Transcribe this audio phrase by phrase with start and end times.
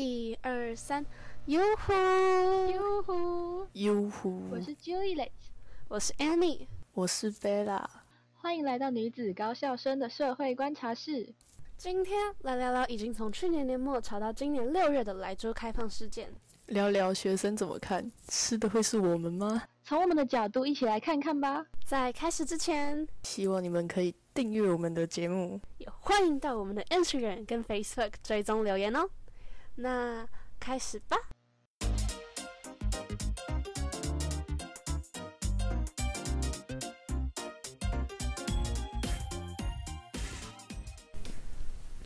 [0.00, 1.04] 一二三，
[1.46, 3.66] 哟呼哟呼！
[3.72, 4.48] 哟呼！
[4.48, 5.30] 我是 Juliet，
[5.88, 7.84] 我是 Annie，我是 Bella。
[8.32, 11.34] 欢迎来到女子高校生的社会观察室。
[11.76, 16.32] 今天来聊聊已经从去年年末炒到今年六月的莱州开放事件，
[16.66, 19.64] 聊聊学生怎么看，吃的会是我们吗？
[19.82, 21.66] 从我们的角度一起来看看吧。
[21.84, 29.10] 在开始之前，希望你们可以订阅我们的节目，也欢迎到我们的 Instagram 跟 Facebook 追踪留言哦。
[29.80, 30.26] 那
[30.58, 31.16] 开始吧。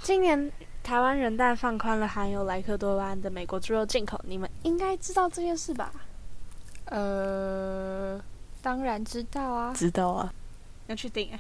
[0.03, 0.53] 今年
[0.83, 5.91] 台湾人大放宽了含有莱克多巴胺的美国猪肉进口，你们应该知道这件事吧？
[6.85, 8.23] 呃，
[8.61, 9.73] 当然知道啊。
[9.73, 10.35] 知道啊。
[10.89, 11.31] 要去订？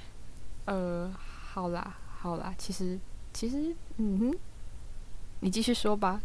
[0.65, 1.15] 呃，
[1.53, 2.99] 好啦，好啦，其实，
[3.35, 4.39] 其实，嗯哼，
[5.43, 6.23] 你继续说吧。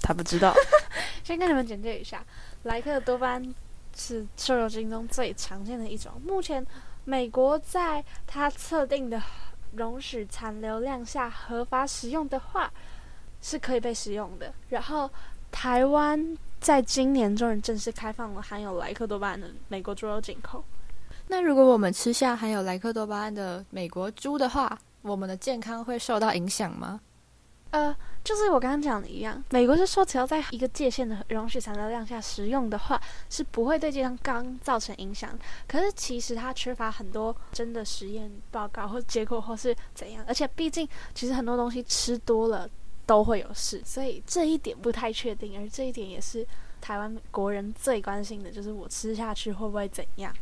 [0.00, 0.54] 他不知道。
[1.22, 2.24] 先跟你们简介一下，
[2.62, 3.54] 莱克多巴胺
[3.94, 6.12] 是瘦肉精中最常见的一种。
[6.24, 6.66] 目前，
[7.04, 9.20] 美国在它测定的。
[9.76, 12.68] 容许残留量下合法使用的话，
[13.40, 14.52] 是可以被使用的。
[14.68, 15.08] 然后，
[15.52, 20.64] 台湾在今年终于正式开放了含有莱克多巴胺的美国猪肉进口。
[21.28, 27.00] 那如果我们吃下含有莱克多巴胺的美国猪的话，我们的健康会受到影响吗？
[27.70, 35.38] 呃，就是我刚刚讲的一样，美国是说只要在一个界限的容许残留量下食用的话，是不会对健康造成影响。
[35.68, 42.68] 可是其实它缺乏很多真的实验报告或结果或是怎样，而且毕竟其实很多东西吃多了
[43.06, 45.60] 都会有事，所以这一点不太确定。
[45.60, 46.44] 而这一点也是
[46.80, 50.34] 台湾国人最关心的，就是我吃下去会不会怎样？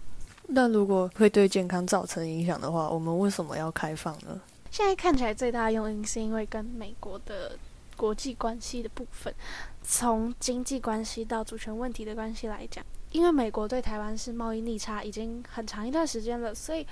[0.47, 4.41] 那如果会对健康造成影响的话，我们为什么要开放呢？
[4.71, 7.59] 现在看起来最大的用因是因为跟美国的
[7.97, 9.35] 国际关系的部分，
[9.83, 16.87] 从经济关系到主权问题的关系来讲，因为美国对台湾是贸易逆差已经很长一段时间了，所以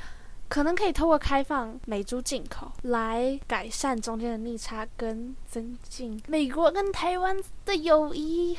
[0.48, 8.56] 可能可以透过开放美猪进口来改善中间的逆差，跟增进美国跟台湾的友谊，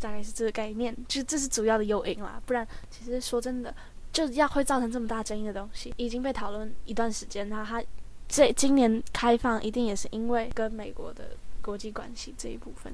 [0.00, 2.40] 大概是这个概念，就这是主要的诱因啦。
[2.46, 3.74] 不然，其实说真的，
[4.12, 7.84] 就要会造成这么大争议的东西，已经被讨论一段时间，然后它。
[8.32, 12.90] 这今年开放一定也是因为跟美国的国际关系这一部分。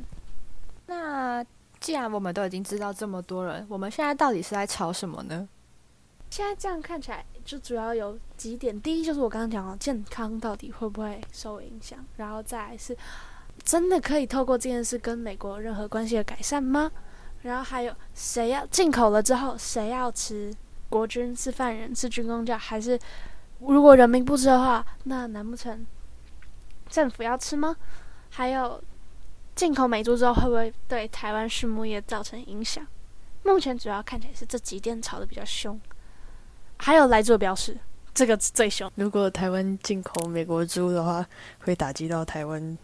[0.87, 1.45] 那
[1.79, 5.49] 既然我们都已经知道这么多人，我们现在到底是在吵什么呢？
[6.29, 8.79] 现在这样看起来，就主要有几点。
[8.81, 12.05] 第一就是我刚刚讲的，健康到底会不会受影响？
[12.17, 12.97] 然后再来是，
[13.63, 16.91] 真的可以透过这件事跟美国任何关系的改善吗？
[17.43, 20.53] 然后还有，谁要进口了之后，谁要吃？
[20.89, 22.99] 国军是犯人，是军工教还是？
[23.61, 25.87] 如果人民不吃的话，那难不成
[26.89, 27.77] 政府要吃吗？
[28.31, 28.83] 还有
[29.55, 32.87] 进口美猪之后会不会对台湾畜牧业造成影响？
[33.43, 35.81] 目前主要看起来是这几点吵得比较凶。
[36.77, 37.77] 还有来猪的标识，
[38.15, 38.91] 这个最凶。
[38.95, 41.27] 如果台湾进口美国猪的话，
[41.61, 42.79] 会打击到台湾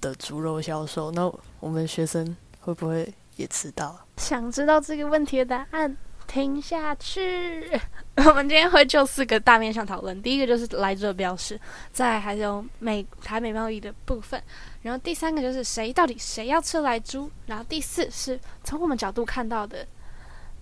[0.00, 3.98] 的猪肉销售，那我们学生会不会也吃到？
[4.16, 5.96] 想知道这个问题的答案？
[6.26, 7.78] 听下去，
[8.24, 10.22] 我们今天会就四个大面向讨论。
[10.22, 11.60] 第一个就是来者标识，
[11.92, 14.42] 再还有美台美贸易的部分，
[14.80, 19.86] 然后第三个就是谁到底谁要吃来猪，然后第四是从我们角度看到的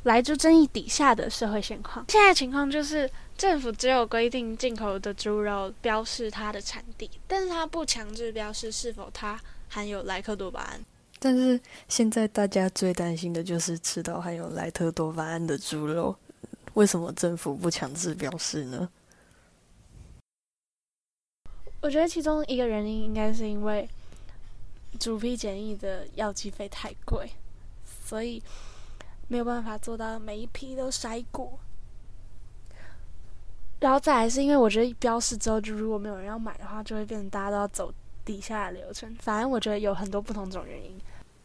[0.03, 2.05] 来猪争议底下的社会现况。
[2.09, 10.81] 现在情况就是政府只有规定进口的猪肉标示它的产地，但是它不强制标示是否它含有莱克多巴胺。
[11.21, 16.15] 但是现在大家最担心的就是吃到含有莱特多巴胺的猪肉，
[16.75, 18.89] 为什么政府不强制表示呢？
[21.81, 23.89] 我觉得其中一个原因应该是因为
[24.99, 27.31] 主批检疫的药剂费太贵，
[28.07, 28.43] 所以
[29.29, 31.59] 没有办法做到每一批都筛过。
[33.81, 37.93] 然后再来是因为我觉得标示之后，就如果没有人要买的话，就会变成大家都要走
[38.25, 39.15] 底下的流程。
[39.21, 40.99] 反正我觉得有很多不同种原因。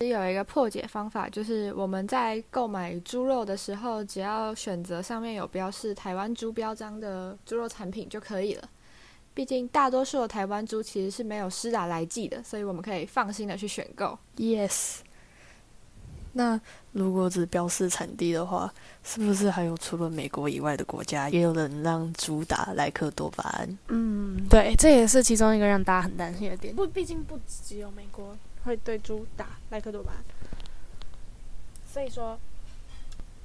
[0.07, 8.69] 有一个破解方法，就是我们在购买猪肉的时候，只要选择上面有标示台湾猪标章的猪肉产品就可以了。
[9.33, 14.17] 毕竟大多数的台湾猪其实是没有施打来剂的，所以我们可以放心的去选购。
[14.37, 14.99] Yes。
[16.31, 16.57] 那
[16.93, 18.73] 如果只标示产地的话，
[19.03, 23.77] 是不是还有除了美国以外的国家也有人让猪打莱克多巴胺？
[23.89, 26.73] 嗯，对，这也是其中一个让大家很担心的点。
[26.73, 28.33] 不，毕竟不只有美国。
[28.63, 30.23] 会对猪打莱克多巴胺，
[31.85, 32.37] 所以说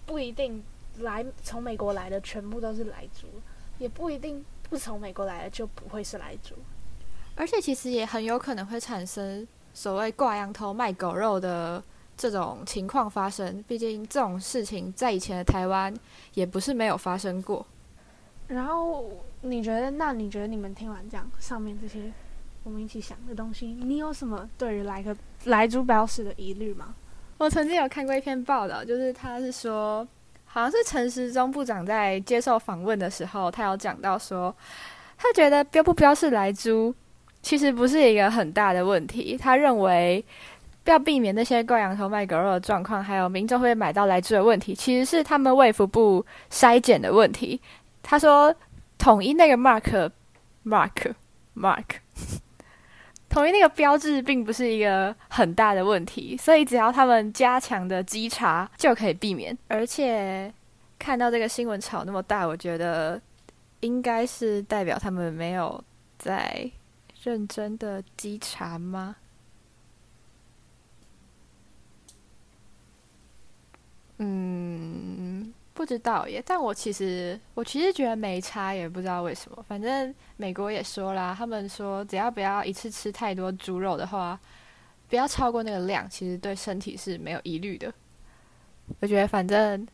[0.06, 0.62] 不一定
[0.98, 3.26] 来从美国来的全部都是来猪，
[3.78, 6.54] 也不一定不从美国来的就不会是来猪，
[7.36, 11.82] 而且其实也很有可能会产生所谓挂羊头卖狗肉的
[12.16, 13.62] 这种情况发生。
[13.66, 15.92] 毕竟这种事情在以前的台湾
[16.34, 17.66] 也不是没有发生过。
[18.46, 19.90] 然后你觉得？
[19.92, 22.12] 那你觉得你们听完这样上面这些
[22.64, 25.14] 我们一起想的东西，你有什么对于来个
[25.44, 26.94] 来猪标识的疑虑吗？
[27.36, 30.08] 我曾经有看过一篇报道，就是他是说，
[30.46, 34.56] 好像是陈时中部长在接受访问的时候，他有讲到说，
[35.18, 36.94] 他觉得标不标示来猪，
[37.42, 39.36] 其实不是一个很大的问题。
[39.36, 40.24] 他认为
[40.84, 47.60] 要避免那些挂羊头卖狗肉的状况，还有民众会买到来猪的问题，其实是他们卫福部筛检的问题。
[48.02, 48.54] 他说，
[48.96, 51.84] 统一那个 mark，mark，mark。
[53.34, 59.58] 统一那个标志并不是一个很大的问题，所以只要他们加强的稽查就可以避免。
[59.66, 60.54] 而且
[61.00, 63.20] 看到这个新闻炒那么大，我觉得
[63.80, 65.82] 应该是代表他们没有
[66.16, 66.70] 在
[67.24, 69.16] 认真的稽查吗？
[74.18, 74.53] 嗯。
[75.84, 79.62] 不知道耶，但我其实我其实觉得没差，也不知道为什么。
[79.68, 84.40] 反正美国也说啦，他们说只要不要一次吃太多猪肉的话，
[85.10, 87.92] 不要超过那个量，其实对身体是没有疑虑的。
[89.00, 89.86] 我觉得反正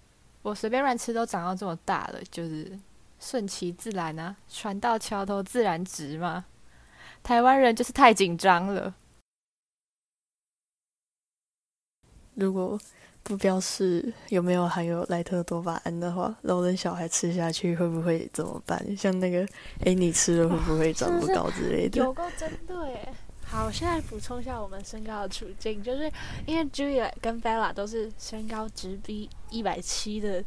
[0.42, 2.78] 我随便乱吃都长到这么大了，就是
[3.18, 6.44] 顺其自然啊，船到桥头自然直嘛。
[7.24, 8.94] 台湾人就是太紧张了。
[12.40, 12.76] 如果。
[13.22, 18.82] 不标示有没有含有莱特多巴胺的话，老人小孩吃下去会不会怎么办？
[18.96, 19.46] 像那个，
[19.84, 21.98] 哎，你吃了会不会长不高之类的？
[21.98, 22.76] 有够针对。
[23.44, 26.10] 好，我现在补充一下我们身高的处境，就是
[26.46, 30.42] 因为 Julia 跟 Bella 都是身高直逼一百七的，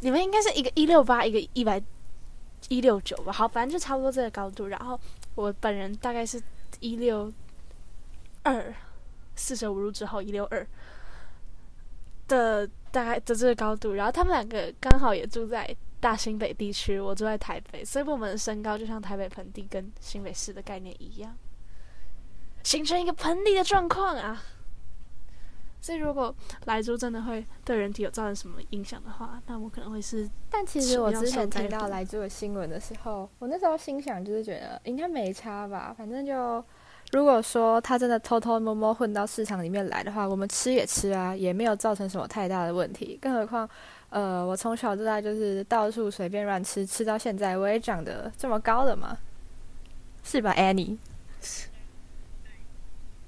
[0.00, 1.80] 你们应该是一个一六八，一个一百
[2.68, 3.32] 一六九吧？
[3.32, 4.66] 好，反正就差不多这个高度。
[4.66, 4.98] 然后
[5.36, 6.42] 我本人大概是
[6.80, 7.32] 一六
[8.42, 8.74] 二，
[9.36, 10.66] 四舍五入之后一六二。
[12.30, 21.36] 的大概的这个高度，然后他们两个刚好也住在大新北地区，我住在台北，所以我们的身高就像台北盆地跟新北市的概念一样，
[22.62, 24.40] 形成一个盆地的状况啊。
[25.82, 26.34] 所以如果
[26.66, 30.28] 来猪真的会对人体有造成什么影响的话，那我可能会是。
[30.48, 36.64] 但其实我之前听到来猪的新闻的时候，我那时候心想就是觉得应该没差吧，反正就。
[37.12, 43.18] 如果说他真的偷偷摸摸混到市场里面来的话，我们吃也吃啊，也没有造成什么太大的问题。
[43.20, 43.68] 更何况，
[44.10, 49.18] 呃，我从小到大就是到处随便乱吃，吃到现在我也长得这么高了嘛，
[50.22, 50.98] 是吧，Annie？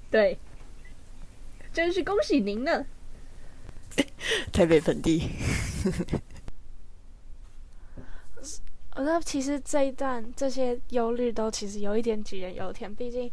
[0.09, 0.39] 对，
[1.73, 2.85] 真是恭喜您呢，
[4.53, 5.29] 台北本地。
[8.95, 13.29] 我说，其实这一段这些忧虑都其实有一点杞人忧天，毕竟。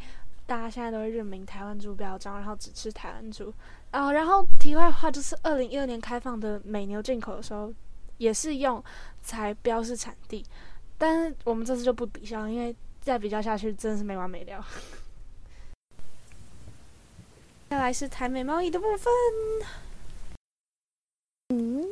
[0.51, 3.55] 大家现在都会认明台湾猪标章，然后只吃台湾猪。
[3.93, 7.73] 啊，然后题外话就是，二零一二年开放的美牛进口的时候，
[8.19, 8.83] 也是用
[9.23, 10.45] 才标示产地，
[10.99, 14.67] 但是我们这次就不比较，因为再比较下去真的是没完没了。
[17.69, 19.13] 接下来是台美贸易的部分。
[21.51, 21.87] 嗯，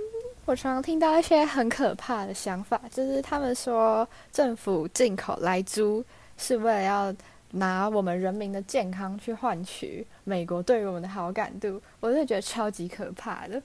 [0.47, 6.05] 我常常听到一些很可怕的想法，就是他们说政府进口来猪
[6.37, 7.15] 是为了要。
[7.53, 13.61] 拿我们人民的健康去换取美国对于我们的好感度，我真的觉得超级可怕的。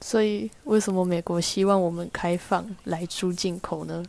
[0.00, 4.04] 所以，为什么美国希望我们开放来猪进口呢？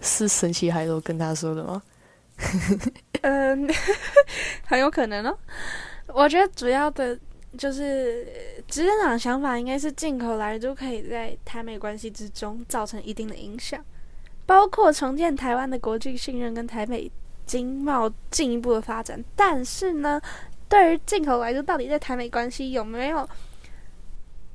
[0.00, 1.82] 是神奇海螺跟他说的吗？
[3.22, 3.68] 嗯，
[4.66, 5.38] 很有可能哦。
[6.08, 7.16] 我觉得主要的
[7.56, 8.26] 就是
[8.66, 13.82] 执政党想法应该是进口来猪可以在台美关系之中造成一定的影响，
[14.44, 17.10] 包括重建台湾的国际信任跟台美。
[17.46, 20.20] 经贸进一步的发展，但是呢，
[20.68, 23.28] 对于进口来说，到底在台美关系有没有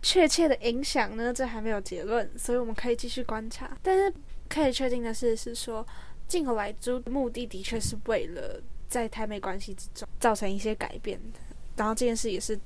[0.02, 1.34] 确切的影响呢？
[1.34, 3.78] 这还没有结论，所以我们可以继续观察。
[3.84, 4.14] 但是
[4.50, 5.86] 可以确定的是，是说
[6.28, 11.40] 进口来猪目的的确是为了在台美关系之中造成一些改变的，
[11.76, 12.58] 然后这件事也是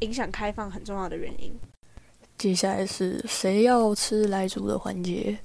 [0.00, 1.52] 影响开放很重要的原因。
[2.36, 5.38] 接下来是谁要吃来猪的环节？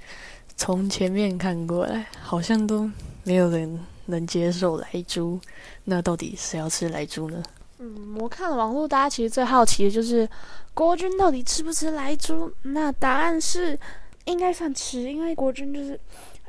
[0.60, 2.92] 从前面看过来，好像都。
[3.24, 5.40] 没有人能接受来猪，
[5.84, 7.44] 那到底谁要吃来猪呢？
[7.78, 10.28] 嗯，我看了网络，大家其实最好奇的就是
[10.74, 12.52] 国军到底吃不吃来猪？
[12.64, 13.78] 那答案是
[14.26, 16.00] 应该算吃，因为国军就是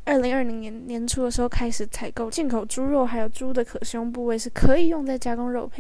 [0.05, 5.79] 二零二零年年初的时候开始采购进口猪肉，还有猪的可食用部位是可以用在加工肉品。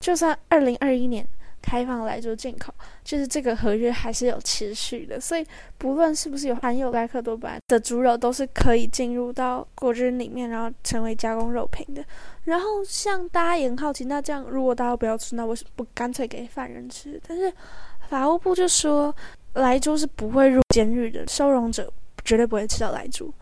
[0.00, 1.26] 就算二零二一年
[1.62, 5.46] 开放来做进口，就是这个合约还是有持续的，所以
[5.78, 12.04] 不论是不是有含有莱克多巴胺的猪肉，都是可以进入到果汁里面，然后成为加工肉品的。
[12.44, 17.20] 然后像大家也很好奇，那这样如果大家不要吃，那为什么不干脆给犯人吃？
[17.26, 17.52] 但是
[18.08, 19.14] 法务部就说，
[19.54, 21.90] 莱猪是不会入监狱的，收容者
[22.24, 23.32] 绝对不会吃到莱猪。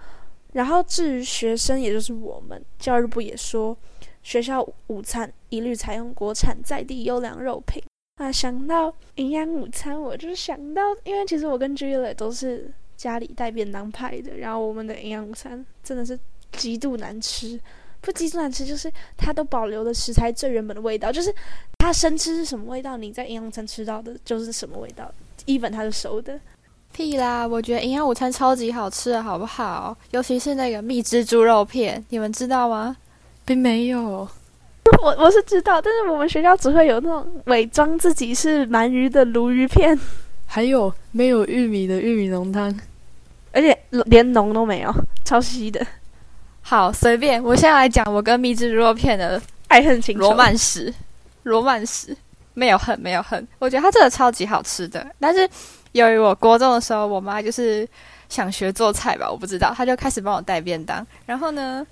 [0.52, 3.76] 然后至于学生，也就是我们，教育部也说，
[4.22, 7.82] 学校午餐一律采用国产在地优良肉品。
[8.20, 16.18] 啊，想到营养午餐，我就想到，因为其实我跟 Julie 都是家里带便当派的，然后我们的营养午餐真的是
[16.52, 17.58] 极度难吃，
[18.02, 21.34] 不极度难吃，就是它都保留了食材最原本的味道，就是
[21.78, 25.10] 它生吃是什么味道，你在营养午餐吃到的就是什么味道
[25.46, 26.38] ，even 它是熟的。
[26.92, 27.48] 屁啦！
[27.48, 29.96] 我觉得营养午餐超级好吃的，好不好？
[30.10, 32.94] 尤其是那个蜜汁猪肉片，你们知道吗？
[33.46, 34.28] 并没有。
[35.02, 39.98] 我我是知道，但是我们学校只会有那种伪装自己是鳗鱼的鲈鱼片，
[40.46, 42.74] 还有没有玉米的玉米浓汤，
[43.52, 44.94] 而且连浓都没有，
[45.24, 45.86] 超稀的。
[46.60, 47.42] 好，随便。
[47.42, 50.22] 我现在来讲我跟蜜汁猪肉片的爱恨情仇。
[50.22, 50.92] 罗曼史，
[51.44, 52.16] 罗曼史，
[52.54, 53.46] 没有恨，没有恨。
[53.58, 55.48] 我觉得它真的超级好吃的，但是
[55.92, 57.88] 由于我国中的时候，我妈就是
[58.28, 61.04] 想学做菜吧，我不知道，她就开始帮我带便当。
[61.26, 61.86] 然后呢，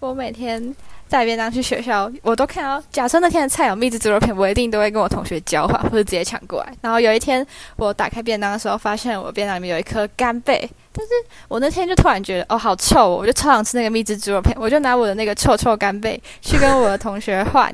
[0.00, 0.74] 我每天。
[1.08, 2.82] 带便当去学校，我都看到。
[2.90, 6.72] 假设那天的菜有蜜汁猪肉片，我一定都会跟我同学交换，或者直接抢过来。
[6.80, 7.46] 然后有一天，
[7.76, 10.68] 我打开便当的时候，发现我便当里面有一颗干贝。
[10.92, 11.12] 但是
[11.46, 13.10] 我那天就突然觉得，哦，好臭！
[13.10, 17.72] 哦，我就超想吃那个蜜汁猪肉片，我就拿我的那个臭臭干贝去跟我的同学换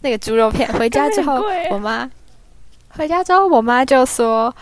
[0.00, 0.66] 那个猪肉片。
[0.72, 2.10] 回家之后， 我妈
[2.88, 4.52] 回家之后，我妈就说，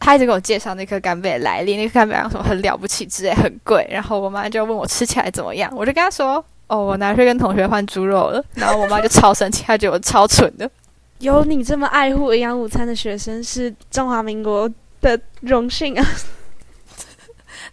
[0.00, 3.86] 她一直给我介绍那颗干贝的来历，那颗干贝什么很了不起之类，很贵。
[3.90, 6.44] 然后我妈就问我吃起来怎么样，我就跟她说。
[6.68, 10.70] 哦，我拿去跟同学换猪肉了，然后我妈就超生气，她觉得我超蠢的。
[11.18, 14.70] 有你这么爱护营养午餐的学生，是中华民国
[15.00, 16.04] 的荣幸啊！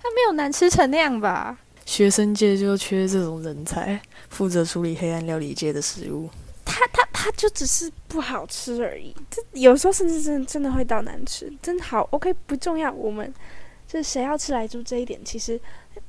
[0.02, 1.58] 他没有难吃成那样吧？
[1.86, 6.28] 学生界就缺这种人才，负责处理黑暗料理界的食物。
[6.64, 11.52] 他他他就只是不好吃而已，这有时候甚至真的真的会到难吃。
[11.62, 12.92] 真好，OK，不重要。
[12.92, 13.34] 我们就
[13.88, 15.60] 是谁要吃来猪这一点，其实。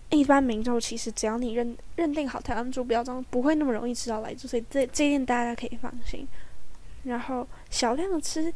[0.09, 6.26] 一般民众其实只要你认认定好台湾猪标章，不会那么容易吃到来猪，所以这这一点大家可以放心。
[7.02, 8.52] 然后小量的吃，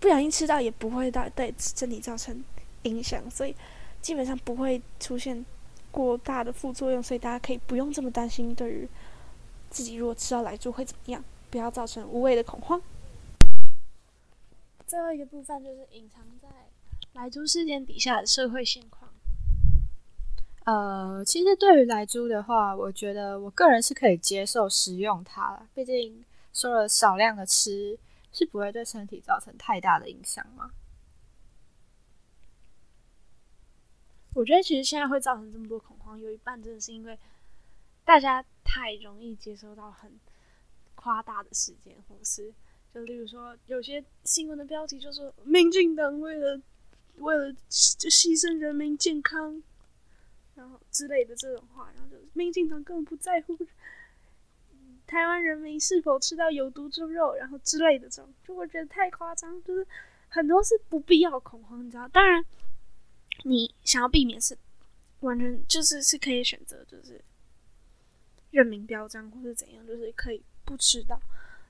[0.00, 2.42] 不小心吃到也不会到对身体造成
[2.84, 3.54] 影响，所以
[4.00, 5.44] 基本上不会出现
[5.90, 8.54] 过大的副作用，所以大家可以不用这么担心。
[8.54, 8.88] 对于
[9.68, 12.80] 自己如果吃到来猪会怎么样，不要造成无谓的恐慌。
[14.86, 16.48] 最后一个部分就是隐藏在
[17.14, 19.10] 来猪事件底下的社会现况。
[20.64, 25.68] 呃，其实对于莱猪的话，我觉得我个人是可以接受食用它了。
[25.74, 27.98] 毕竟说了少量的吃，
[28.32, 30.70] 是不会对身体造成太大的影响嘛。
[34.34, 37.18] 我觉得其实现在会造成这么多恐慌，有一半真的是因为
[38.04, 40.10] 大家太容易接收到很
[40.94, 42.54] 夸大的事件，或是
[42.94, 46.58] 就例如说有些新闻的标题就说民进党为了
[47.16, 49.62] 为了就牺牲人民健康。
[50.54, 53.56] 然后之类的这种话，然后就民进党根本不在乎
[55.06, 59.84] 台湾人民是否吃到有毒猪肉，然后之类的这种，就我觉得太夸张，就是
[60.28, 62.06] 很多是不必要恐慌，你知道？
[62.08, 62.44] 当然，
[63.44, 64.56] 你想要避免是
[65.20, 67.18] 完全就是是可以选择，就是
[68.50, 71.18] 认明标章或者怎样，就是可以不吃到，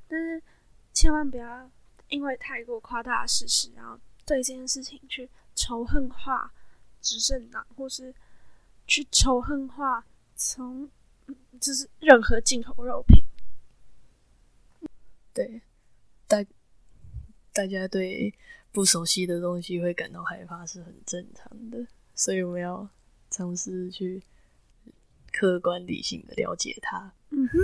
[0.09, 0.43] 但是
[0.93, 1.71] 千万不要
[2.09, 6.53] 因为太过夸大的事实，然后对这件事情去仇恨化
[7.01, 8.15] 执政党或是。
[8.85, 10.91] 去仇恨化，从
[11.61, 13.23] 就是任何进口肉品。
[15.33, 15.63] 对，
[16.27, 16.45] 大
[17.53, 18.35] 大家对
[18.73, 22.87] 不熟悉的东西会感到害怕是很正常的，所以我们要
[23.31, 24.21] 尝试去
[25.31, 27.15] 客观理性的了解它。
[27.31, 27.59] 嗯哼，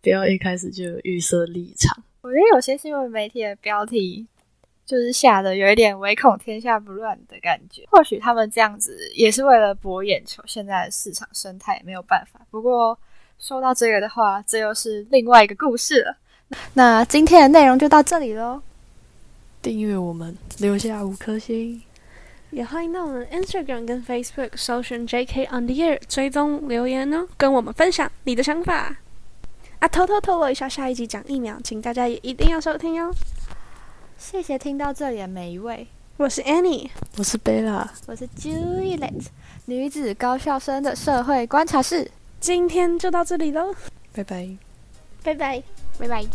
[0.00, 2.02] 不要一开始就有预设立场。
[2.22, 4.26] 我觉得有些新闻媒体的标题。
[4.88, 7.84] 就是吓得有一点唯恐天下不乱的感觉。
[7.90, 12.40] 或许他们这样子也是为了博眼球，现在的市场生态也没有办法。
[12.50, 12.98] 不过
[13.38, 16.16] 说到这个的话，这又是另外一个故事了。
[16.72, 18.62] 那今天的内容就到这里喽。
[19.60, 21.82] 订阅我们，留下五颗星，
[22.48, 28.96] 也欢迎到我们 Instagram 跟 Facebook 搜寻 JK on the air，追踪留言哦，跟我们分享你的想法。
[29.80, 33.12] 啊，偷偷透露一下，下一集讲疫苗，请大家也一定要收听哦。
[34.18, 39.26] 谢谢听到这里的每一位，我是 Annie，我是 Bella，，我是 Juliet，
[39.66, 42.10] 女子高校生的社会观察室，
[42.40, 43.72] 今天就到这里喽，
[44.12, 44.48] 拜拜，
[45.22, 45.62] 拜拜，
[45.98, 46.26] 拜拜。